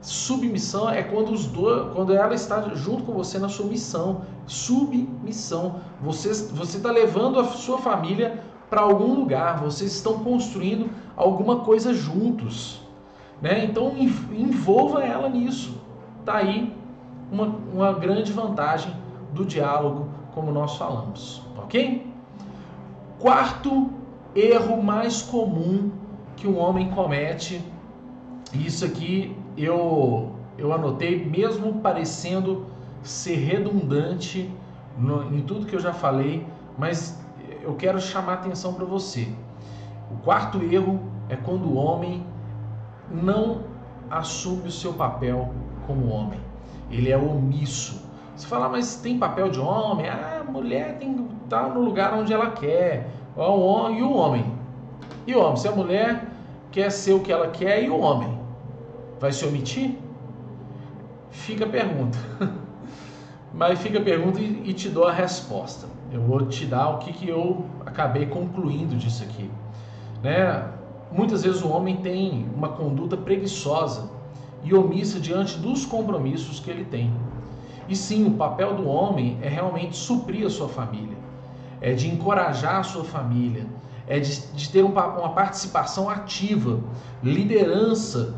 [0.00, 4.22] Submissão é quando os dois, quando ela está junto com você na sua missão.
[4.46, 5.76] Submissão.
[6.00, 9.60] Você você está levando a sua família para algum lugar.
[9.60, 12.79] Vocês estão construindo alguma coisa juntos,
[13.40, 13.64] né?
[13.64, 15.80] Então envolva ela nisso.
[16.24, 16.74] Tá aí
[17.30, 18.94] uma, uma grande vantagem
[19.32, 22.06] do diálogo, como nós falamos, ok?
[23.18, 23.90] Quarto
[24.34, 25.90] erro mais comum
[26.36, 27.62] que um homem comete,
[28.54, 32.66] isso aqui eu, eu anotei, mesmo parecendo
[33.02, 34.50] ser redundante
[34.98, 36.46] no, em tudo que eu já falei,
[36.78, 37.18] mas
[37.62, 39.28] eu quero chamar atenção para você.
[40.10, 42.24] O quarto erro é quando o homem
[43.10, 43.62] não
[44.10, 45.52] assume o seu papel
[45.86, 46.40] como homem
[46.90, 48.02] ele é omisso.
[48.34, 50.08] Você fala, mas tem papel de homem?
[50.08, 53.10] Ah, a mulher tem que estar no lugar onde ela quer.
[53.36, 54.44] E o homem?
[55.26, 55.56] E o homem?
[55.56, 56.26] Se a mulher
[56.70, 58.38] quer ser o que ela quer, e o homem?
[59.20, 59.98] Vai se omitir?
[61.30, 62.18] Fica a pergunta.
[63.52, 65.86] Mas fica a pergunta e, te dou a resposta.
[66.12, 69.50] Eu vou te dar o que, que eu acabei concluindo disso aqui.
[70.22, 70.64] Né?
[71.12, 74.10] Muitas vezes o homem tem uma conduta preguiçosa
[74.62, 77.12] e omissa diante dos compromissos que ele tem.
[77.88, 81.16] E sim, o papel do homem é realmente suprir a sua família,
[81.80, 83.66] é de encorajar a sua família,
[84.06, 86.78] é de, de ter um, uma participação ativa,
[87.22, 88.34] liderança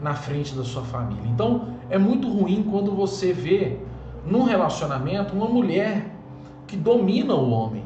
[0.00, 1.26] na frente da sua família.
[1.26, 3.78] Então, é muito ruim quando você vê
[4.26, 6.10] num relacionamento uma mulher
[6.66, 7.84] que domina o homem.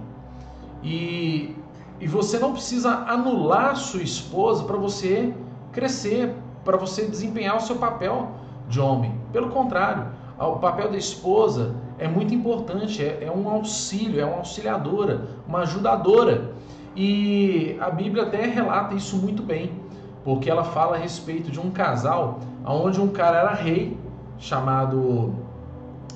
[0.83, 1.55] E,
[2.01, 5.35] e você não precisa anular sua esposa para você
[5.71, 6.35] crescer,
[6.65, 8.31] para você desempenhar o seu papel
[8.69, 9.15] de homem.
[9.33, 10.07] Pelo contrário,
[10.39, 15.61] o papel da esposa é muito importante, é, é um auxílio, é uma auxiliadora, uma
[15.61, 16.53] ajudadora.
[16.97, 19.79] E a Bíblia até relata isso muito bem,
[20.25, 23.99] porque ela fala a respeito de um casal onde um cara era rei,
[24.39, 25.35] chamado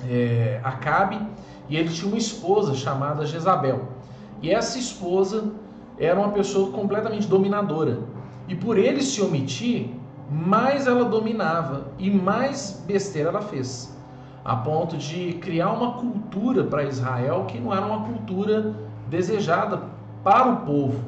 [0.09, 1.21] é, Acabe,
[1.69, 3.83] e ele tinha uma esposa chamada Jezabel.
[4.41, 5.53] E essa esposa
[5.97, 7.99] era uma pessoa completamente dominadora.
[8.47, 9.89] E por ele se omitir,
[10.29, 13.95] mais ela dominava e mais besteira ela fez,
[14.43, 18.75] a ponto de criar uma cultura para Israel que não era uma cultura
[19.07, 19.81] desejada
[20.23, 20.99] para o povo,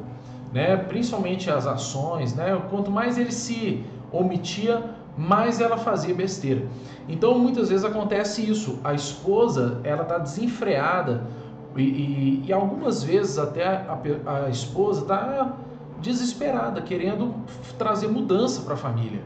[0.54, 0.78] né?
[0.78, 2.60] Principalmente as ações, né?
[2.69, 6.67] Quanto mais ele se omitia, mais ela fazia besteira.
[7.10, 11.23] Então muitas vezes acontece isso, a esposa ela está desenfreada
[11.77, 15.53] e, e, e, algumas vezes até a, a esposa está
[16.01, 17.33] desesperada, querendo
[17.77, 19.21] trazer mudança para a família.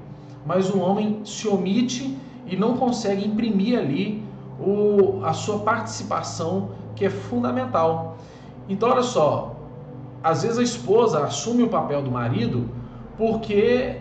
[0.45, 4.23] Mas o homem se omite e não consegue imprimir ali
[4.59, 8.17] o, a sua participação, que é fundamental.
[8.67, 9.55] Então, olha só,
[10.23, 12.69] às vezes a esposa assume o papel do marido
[13.17, 13.97] porque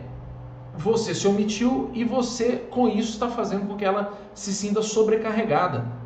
[0.77, 6.00] você se omitiu e você, com isso, está fazendo com que ela se sinta sobrecarregada.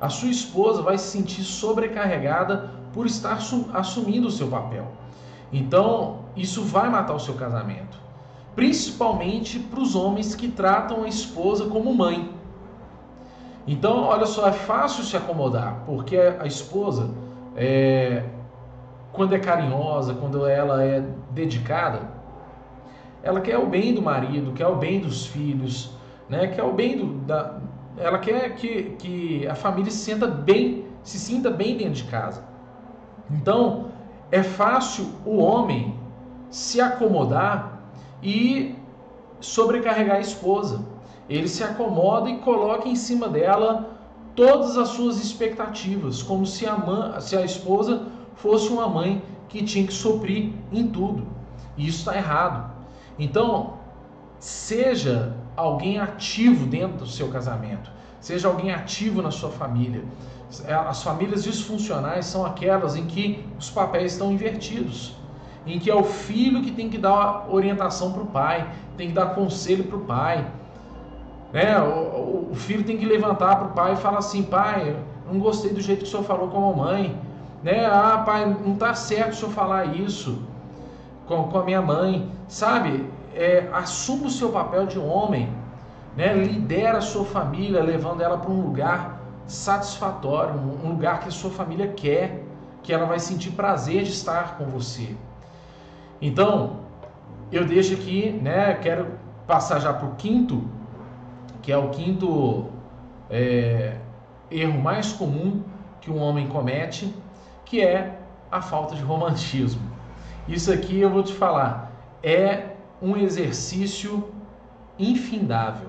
[0.00, 3.38] A sua esposa vai se sentir sobrecarregada por estar
[3.72, 4.86] assumindo o seu papel.
[5.52, 7.98] Então, isso vai matar o seu casamento.
[8.54, 12.32] Principalmente para os homens que tratam a esposa como mãe.
[13.66, 17.10] Então, olha só, é fácil se acomodar, porque a esposa,
[17.56, 18.24] é,
[19.12, 22.12] quando é carinhosa, quando ela é dedicada,
[23.22, 25.90] ela quer o bem do marido, quer o bem dos filhos,
[26.28, 26.48] né?
[26.48, 27.58] quer o bem do, da,
[27.96, 32.44] ela quer que, que a família se sinta bem, se sinta bem dentro de casa.
[33.30, 33.86] Então,
[34.30, 35.98] é fácil o homem
[36.50, 37.80] se acomodar
[38.22, 38.74] e
[39.40, 40.84] sobrecarregar a esposa.
[41.28, 43.90] Ele se acomoda e coloca em cima dela
[44.34, 49.62] todas as suas expectativas, como se a, mãe, se a esposa fosse uma mãe que
[49.62, 51.26] tinha que suprir em tudo.
[51.76, 52.72] E isso está errado.
[53.18, 53.74] Então,
[54.38, 57.90] seja alguém ativo dentro do seu casamento,
[58.20, 60.02] seja alguém ativo na sua família.
[60.66, 65.14] É, as famílias disfuncionais são aquelas em que os papéis estão invertidos,
[65.66, 69.14] em que é o filho que tem que dar orientação para o pai, tem que
[69.14, 70.46] dar conselho para o pai.
[71.52, 71.78] Né?
[71.80, 74.96] O, o filho tem que levantar para o pai e falar assim: pai,
[75.30, 77.18] não gostei do jeito que o senhor falou com a mamãe.
[77.62, 77.86] Né?
[77.86, 80.42] Ah, pai, não está certo o senhor falar isso
[81.26, 82.30] com, com a minha mãe.
[82.46, 83.08] Sabe?
[83.34, 85.52] É, assuma o seu papel de homem.
[86.16, 86.32] Né?
[86.34, 91.50] Lidera a sua família, levando ela para um lugar satisfatório, um lugar que a sua
[91.50, 92.44] família quer,
[92.82, 95.16] que ela vai sentir prazer de estar com você.
[96.20, 96.80] Então,
[97.50, 98.74] eu deixo aqui, né?
[98.74, 99.08] Quero
[99.46, 100.64] passar já para o quinto,
[101.60, 102.70] que é o quinto
[103.30, 103.96] é,
[104.50, 105.62] erro mais comum
[106.00, 107.14] que um homem comete,
[107.64, 108.18] que é
[108.50, 109.82] a falta de romantismo.
[110.46, 111.90] Isso aqui eu vou te falar,
[112.22, 112.73] é
[113.04, 114.32] um exercício
[114.98, 115.88] infindável.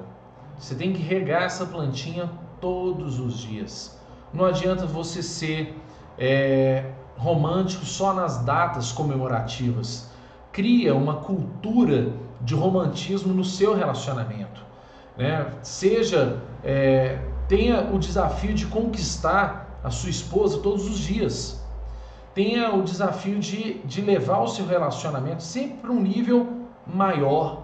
[0.59, 3.97] Você tem que regar essa plantinha todos os dias.
[4.33, 5.79] Não adianta você ser
[6.17, 10.11] é, romântico só nas datas comemorativas.
[10.51, 14.61] Cria uma cultura de romantismo no seu relacionamento.
[15.17, 15.49] Né?
[15.61, 21.63] Seja, é, tenha o desafio de conquistar a sua esposa todos os dias.
[22.33, 26.54] Tenha o desafio de, de levar o seu relacionamento sempre para um nível
[26.87, 27.63] maior.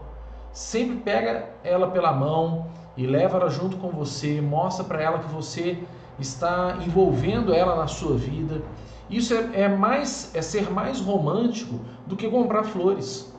[0.52, 5.32] Sempre pega ela pela mão, e leva ela junto com você, mostra para ela que
[5.32, 5.78] você
[6.20, 8.62] está envolvendo ela na sua vida.
[9.10, 13.32] Isso é, é, mais é ser mais romântico do que comprar flores.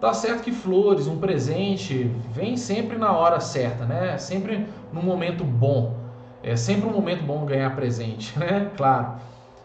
[0.00, 4.18] Tá certo que flores, um presente, vem sempre na hora certa, né?
[4.18, 5.96] Sempre no momento bom.
[6.42, 8.70] É sempre um momento bom ganhar presente, né?
[8.76, 9.14] Claro.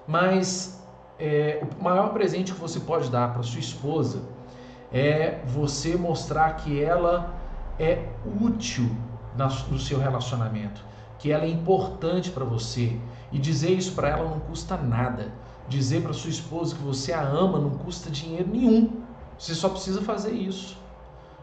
[0.08, 0.82] Mas
[1.18, 4.22] é, o maior presente que você pode dar para sua esposa
[4.92, 7.34] é você mostrar que ela
[7.80, 8.08] é
[8.42, 8.90] útil
[9.70, 10.84] no seu relacionamento,
[11.18, 13.00] que ela é importante para você.
[13.32, 15.32] E dizer isso para ela não custa nada.
[15.68, 19.04] Dizer para sua esposa que você a ama não custa dinheiro nenhum.
[19.38, 20.78] Você só precisa fazer isso.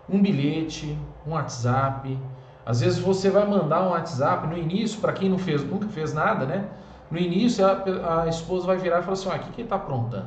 [0.08, 2.18] Um bilhete, um WhatsApp.
[2.64, 6.12] Às vezes você vai mandar um WhatsApp no início, para quem não fez, nunca fez
[6.12, 6.68] nada, né?
[7.10, 9.66] No início a, a esposa vai virar e falar assim: ah, o que, que ele
[9.66, 10.26] está aprontando?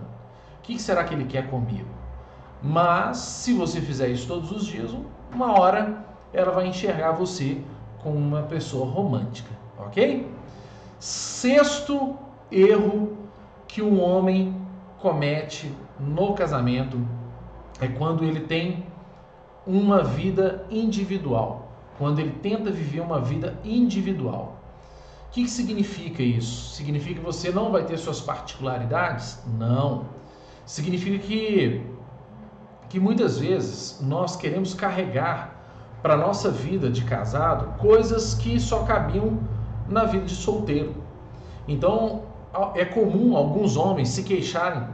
[0.60, 1.90] O que, que será que ele quer comigo?
[2.62, 4.92] Mas se você fizer isso todos os dias,
[5.34, 7.62] uma hora ela vai enxergar você
[8.04, 10.30] como uma pessoa romântica, ok?
[11.00, 12.18] Sexto
[12.52, 13.18] erro
[13.68, 14.56] que um homem
[15.00, 17.00] comete no casamento
[17.80, 18.86] é quando ele tem
[19.66, 24.58] uma vida individual, quando ele tenta viver uma vida individual.
[25.28, 26.74] O que, que significa isso?
[26.76, 29.40] Significa que você não vai ter suas particularidades?
[29.46, 30.06] Não.
[30.66, 31.86] Significa que
[32.90, 35.56] que muitas vezes nós queremos carregar
[36.02, 39.40] para a nossa vida de casado coisas que só cabiam
[39.88, 40.96] na vida de solteiro.
[41.68, 42.24] Então
[42.76, 44.88] é comum alguns homens se queixarem,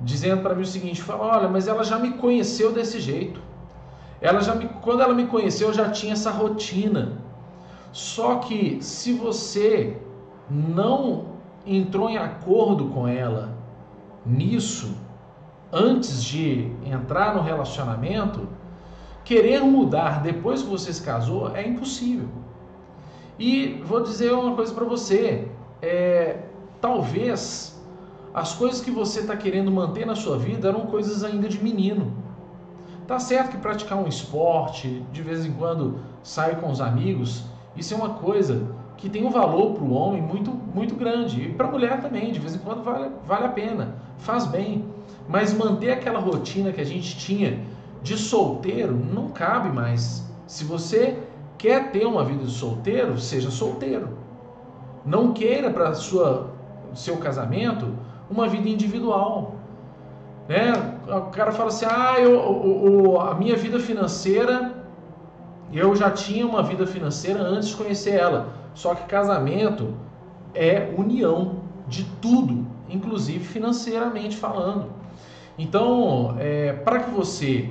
[0.00, 3.40] dizendo para mim o seguinte: olha, mas ela já me conheceu desse jeito.
[4.20, 7.18] Ela já me, quando ela me conheceu, eu já tinha essa rotina.
[7.90, 9.96] Só que se você
[10.48, 11.32] não
[11.66, 13.52] entrou em acordo com ela
[14.24, 14.96] nisso,
[15.72, 18.46] antes de entrar no relacionamento,
[19.24, 22.28] querer mudar depois que você se casou é impossível.
[23.38, 25.48] E vou dizer uma coisa para você:
[25.80, 26.40] é,
[26.80, 27.80] talvez
[28.34, 32.12] as coisas que você está querendo manter na sua vida eram coisas ainda de menino.
[33.06, 37.44] Tá certo que praticar um esporte, de vez em quando sair com os amigos,
[37.76, 41.42] isso é uma coisa que tem um valor para o homem muito, muito grande.
[41.42, 44.84] E para a mulher também, de vez em quando vale, vale a pena, faz bem.
[45.28, 47.60] Mas manter aquela rotina que a gente tinha
[48.02, 50.24] de solteiro não cabe mais.
[50.46, 51.18] Se você
[51.56, 54.18] quer ter uma vida de solteiro, seja solteiro.
[55.04, 56.50] Não queira para sua
[56.94, 57.94] seu casamento
[58.30, 59.54] uma vida individual.
[60.48, 60.72] Né?
[61.08, 64.84] O cara fala assim: ah, eu, a minha vida financeira,
[65.72, 68.48] eu já tinha uma vida financeira antes de conhecer ela.
[68.74, 69.94] Só que casamento
[70.54, 74.90] é união de tudo, inclusive financeiramente falando.
[75.58, 77.70] Então, é, para que você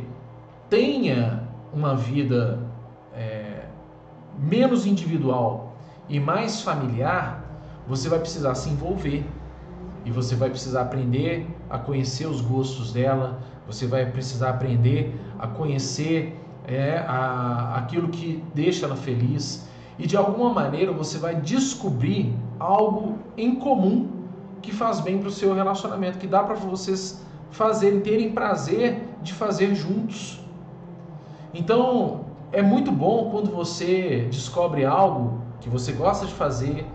[0.69, 2.59] tenha uma vida
[3.13, 3.65] é,
[4.37, 5.75] menos individual
[6.07, 7.43] e mais familiar,
[7.87, 9.25] você vai precisar se envolver
[10.05, 15.47] e você vai precisar aprender a conhecer os gostos dela, você vai precisar aprender a
[15.47, 19.67] conhecer é, a, aquilo que deixa ela feliz
[19.97, 24.20] e de alguma maneira você vai descobrir algo em comum
[24.61, 29.33] que faz bem para o seu relacionamento, que dá para vocês fazerem, terem prazer de
[29.33, 30.39] fazer juntos.
[31.53, 36.85] Então, é muito bom quando você descobre algo que você gosta de fazer,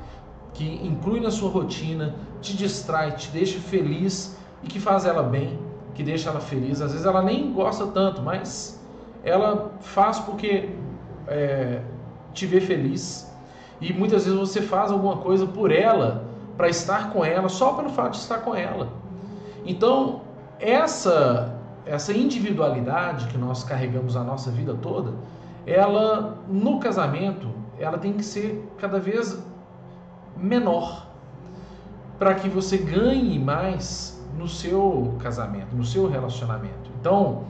[0.55, 5.59] que inclui na sua rotina, te distrai, te deixa feliz e que faz ela bem,
[5.95, 6.81] que deixa ela feliz.
[6.81, 8.81] Às vezes ela nem gosta tanto, mas
[9.23, 10.71] ela faz porque
[11.27, 11.83] é,
[12.33, 13.27] te ver feliz
[13.81, 16.25] e muitas vezes você faz alguma coisa por ela,
[16.57, 18.89] para estar com ela, só pelo fato de estar com ela.
[19.65, 20.23] Então,
[20.59, 21.53] essa
[21.87, 25.15] essa individualidade que nós carregamos a nossa vida toda,
[25.65, 27.49] ela no casamento,
[27.79, 29.41] ela tem que ser cada vez
[30.37, 31.07] menor
[32.19, 36.91] para que você ganhe mais no seu casamento, no seu relacionamento.
[36.99, 37.45] Então,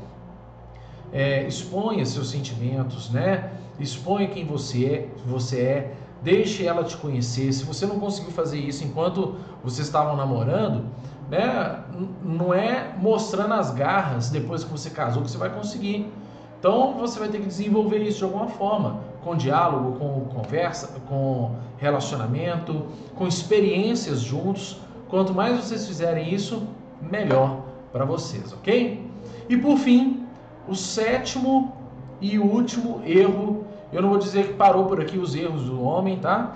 [1.13, 3.53] é, exponha seus sentimentos, né?
[3.79, 5.95] Exponha quem você é, você é,
[6.27, 7.53] deixe ela te conhecer.
[7.53, 10.87] Se você não conseguiu fazer isso enquanto vocês estavam namorando,
[11.31, 11.85] né?
[12.21, 16.13] Não é mostrando as garras depois que você casou que você vai conseguir.
[16.59, 21.55] Então você vai ter que desenvolver isso de alguma forma, com diálogo, com conversa, com
[21.77, 24.81] relacionamento, com experiências juntos.
[25.09, 26.67] Quanto mais vocês fizerem isso,
[27.01, 27.61] melhor
[27.93, 29.09] para vocês, ok?
[29.49, 30.27] E por fim,
[30.67, 31.73] o sétimo
[32.21, 33.66] e último erro,
[33.97, 36.55] eu não vou dizer que parou por aqui os erros do homem, tá?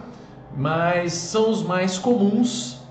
[0.55, 2.83] Mas são os mais comuns.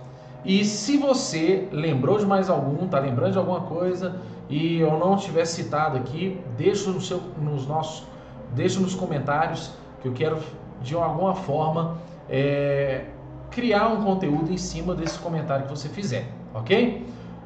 [0.44, 4.16] E se você lembrou de mais algum, tá lembrando de alguma coisa
[4.50, 8.08] e eu não tiver citado aqui, deixa no seu, nos nossos,
[8.56, 9.72] deixa nos comentários
[10.02, 10.40] que eu quero
[10.82, 13.06] de alguma forma é,
[13.52, 17.06] criar um conteúdo em cima desse comentário que você fizer, ok?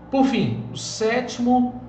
[0.10, 1.82] Por fim, o sétimo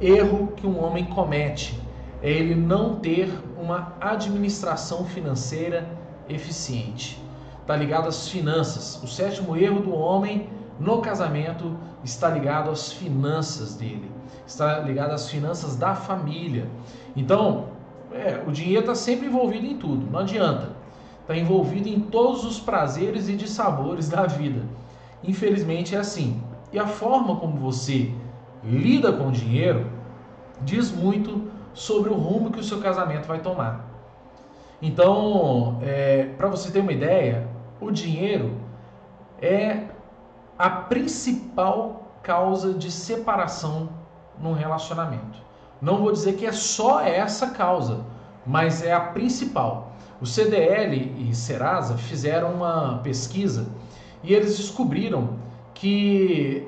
[0.00, 1.80] erro que um homem comete
[2.22, 5.88] é ele não ter uma administração financeira
[6.28, 7.22] eficiente.
[7.60, 9.00] Está ligado às finanças.
[9.02, 10.48] O sétimo erro do homem
[10.80, 14.10] no casamento está ligado às finanças dele,
[14.46, 16.68] está ligado às finanças da família.
[17.16, 17.66] Então,
[18.12, 20.76] é, o dinheiro está sempre envolvido em tudo, não adianta.
[21.20, 24.62] Está envolvido em todos os prazeres e dissabores da vida.
[25.22, 26.42] Infelizmente é assim.
[26.72, 28.14] E a forma como você
[28.64, 29.86] lida com o dinheiro
[30.62, 33.86] diz muito sobre o rumo que o seu casamento vai tomar.
[34.80, 37.48] Então, é, para você ter uma ideia,
[37.80, 38.52] o dinheiro
[39.40, 39.84] é
[40.58, 43.88] a principal causa de separação
[44.40, 45.38] num relacionamento.
[45.80, 48.04] Não vou dizer que é só essa causa,
[48.44, 49.92] mas é a principal.
[50.20, 53.68] O CDL e Serasa fizeram uma pesquisa
[54.22, 55.36] e eles descobriram
[55.74, 56.66] que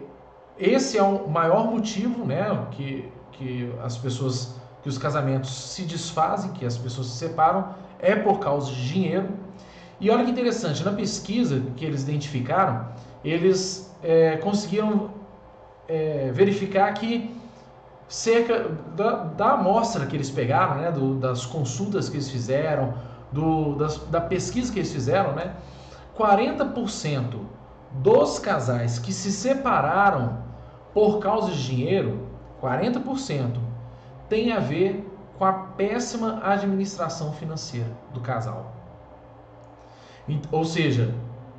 [0.57, 6.53] esse é o maior motivo, né, que, que as pessoas, que os casamentos se desfazem,
[6.53, 9.28] que as pessoas se separam, é por causa de dinheiro.
[10.01, 12.87] E olha que interessante, na pesquisa que eles identificaram,
[13.22, 15.11] eles é, conseguiram
[15.87, 17.39] é, verificar que
[18.09, 22.95] cerca da, da amostra que eles pegaram, né, do, das consultas que eles fizeram,
[23.31, 25.55] do, das, da pesquisa que eles fizeram, né,
[26.18, 27.37] 40%
[27.93, 30.39] dos casais que se separaram
[30.95, 32.26] por causa de dinheiro,
[32.61, 33.69] 40%
[34.31, 35.07] tem a ver
[35.37, 38.72] com a péssima administração financeira do casal.
[40.53, 41.14] Ou seja,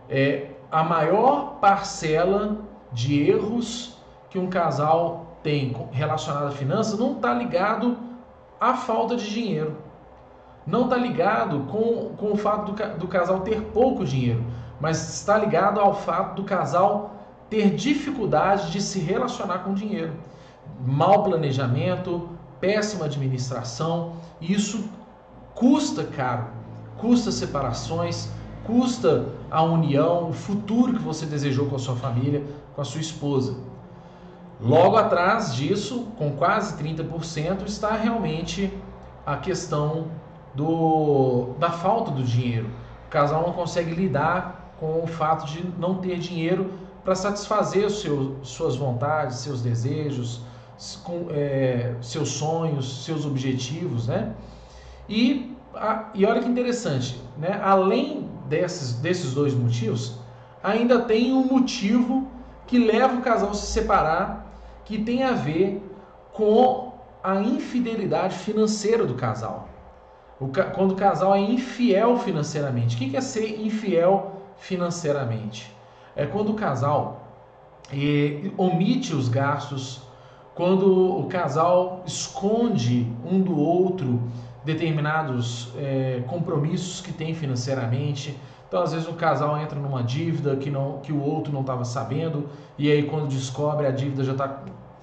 [0.09, 2.57] é, a maior parcela
[2.91, 3.97] de erros
[4.29, 7.97] que um casal tem relacionado a finanças não está ligado
[8.59, 9.77] à falta de dinheiro.
[10.65, 14.45] Não está ligado com, com o fato do, do casal ter pouco dinheiro,
[14.79, 17.15] mas está ligado ao fato do casal
[17.49, 20.13] ter dificuldade de se relacionar com dinheiro.
[20.79, 22.29] Mal planejamento,
[22.61, 24.85] péssima administração, isso
[25.55, 26.47] custa caro,
[26.97, 28.29] custa separações,
[28.63, 32.45] custa a união, o futuro que você desejou com a sua família,
[32.75, 33.55] com a sua esposa.
[34.61, 38.71] Logo atrás disso, com quase 30%, está realmente
[39.25, 40.11] a questão
[40.53, 42.69] do, da falta do dinheiro.
[43.07, 46.71] O casal não consegue lidar com o fato de não ter dinheiro
[47.03, 50.41] para satisfazer seu, suas vontades, seus desejos,
[51.03, 54.33] com, é, seus sonhos, seus objetivos, né?
[55.07, 57.59] E, a, e olha que interessante, né?
[57.63, 60.17] Além desses, desses dois motivos,
[60.63, 62.27] ainda tem um motivo
[62.65, 64.51] que leva o casal a se separar,
[64.85, 65.81] que tem a ver
[66.33, 69.69] com a infidelidade financeira do casal.
[70.39, 72.95] O, quando o casal é infiel financeiramente.
[72.95, 75.71] O que é ser infiel financeiramente?
[76.15, 77.27] É quando o casal
[77.93, 80.01] eh, omite os gastos,
[80.61, 84.21] quando o casal esconde um do outro
[84.63, 88.39] determinados é, compromissos que tem financeiramente.
[88.67, 91.83] Então, às vezes, o casal entra numa dívida que, não, que o outro não estava
[91.83, 92.47] sabendo,
[92.77, 94.59] e aí, quando descobre, a dívida já está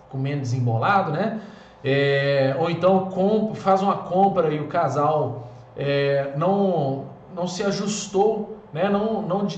[0.09, 1.41] comendo desembolado, né?
[1.83, 8.59] É, ou então com, faz uma compra e o casal é, não, não se ajustou,
[8.73, 8.89] né?
[8.89, 9.49] não, não,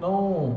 [0.00, 0.56] não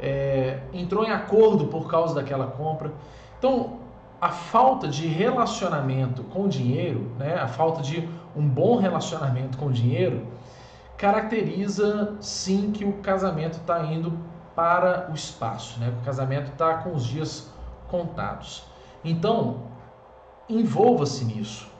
[0.00, 2.90] é, entrou em acordo por causa daquela compra.
[3.38, 3.85] Então,
[4.20, 10.26] a falta de relacionamento com dinheiro, né, a falta de um bom relacionamento com dinheiro,
[10.96, 14.18] caracteriza sim que o casamento está indo
[14.54, 15.92] para o espaço, né?
[16.00, 17.50] O casamento está com os dias
[17.88, 18.64] contados.
[19.04, 19.64] Então,
[20.48, 21.70] envolva-se nisso.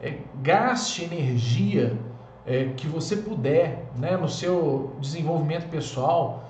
[0.00, 1.98] É, gaste energia
[2.46, 6.44] é, que você puder né, no seu desenvolvimento pessoal,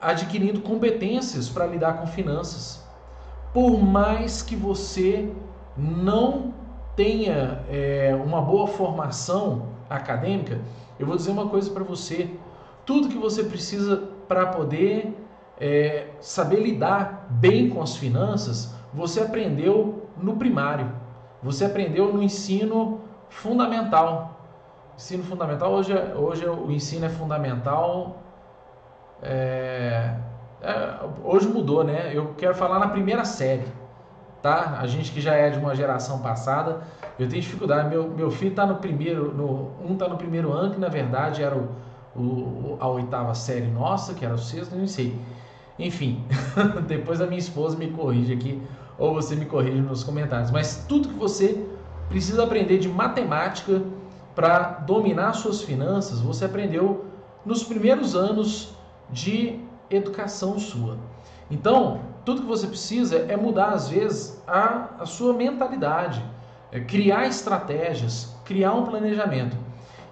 [0.00, 2.85] adquirindo competências para lidar com finanças.
[3.52, 5.32] Por mais que você
[5.76, 6.54] não
[6.94, 10.60] tenha é, uma boa formação acadêmica,
[10.98, 12.30] eu vou dizer uma coisa para você:
[12.84, 15.14] tudo que você precisa para poder
[15.58, 20.90] é, saber lidar bem com as finanças, você aprendeu no primário,
[21.42, 24.32] você aprendeu no ensino fundamental.
[24.96, 28.22] Ensino fundamental, hoje, é, hoje o ensino é fundamental.
[29.22, 30.14] É,
[31.22, 32.10] hoje mudou, né?
[32.12, 33.66] Eu quero falar na primeira série,
[34.42, 34.78] tá?
[34.80, 36.80] A gente que já é de uma geração passada,
[37.18, 37.88] eu tenho dificuldade.
[37.88, 41.42] Meu, meu filho está no primeiro, no, um está no primeiro ano, que na verdade
[41.42, 41.68] era o,
[42.20, 45.16] o, a oitava série nossa, que era o sexto, não sei.
[45.78, 46.24] Enfim,
[46.88, 48.62] depois a minha esposa me corrige aqui,
[48.98, 50.50] ou você me corrige nos comentários.
[50.50, 51.66] Mas tudo que você
[52.08, 53.82] precisa aprender de matemática
[54.34, 57.06] para dominar suas finanças, você aprendeu
[57.44, 58.74] nos primeiros anos
[59.10, 60.98] de educação sua.
[61.50, 66.22] Então, tudo que você precisa é mudar, às vezes, a, a sua mentalidade,
[66.72, 69.56] é criar estratégias, criar um planejamento.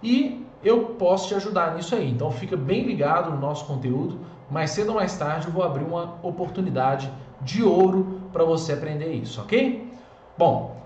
[0.03, 2.09] E eu posso te ajudar nisso aí.
[2.11, 4.21] Então, fica bem ligado no nosso conteúdo
[4.51, 7.11] mais cedo ou mais tarde eu vou abrir uma oportunidade
[7.41, 9.93] de ouro para você aprender isso, ok?
[10.37, 10.77] Bom,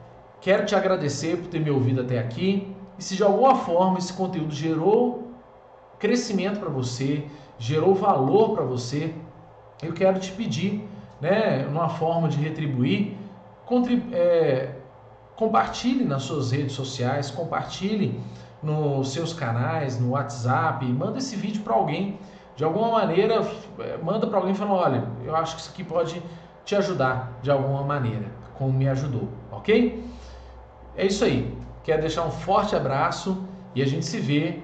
[0.41, 2.75] quero te agradecer por ter me ouvido até aqui.
[2.99, 5.28] E se de alguma forma esse conteúdo gerou
[5.99, 7.25] crescimento para você,
[7.59, 9.15] gerou valor para você,
[9.83, 10.89] eu quero te pedir,
[11.21, 13.17] né, uma forma de retribuir,
[14.13, 14.71] é,
[15.37, 18.21] compartilhe nas suas redes sociais, compartilhe
[18.63, 22.19] nos seus canais, no WhatsApp, manda esse vídeo para alguém
[22.57, 23.47] de alguma maneira,
[23.79, 26.21] é, manda para alguém falando: olha, eu acho que isso aqui pode
[26.65, 30.05] te ajudar de alguma maneira, como me ajudou, ok?
[30.97, 31.57] É isso aí.
[31.85, 34.61] Quero deixar um forte abraço e a gente se vê